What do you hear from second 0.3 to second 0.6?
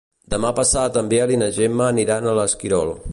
Demà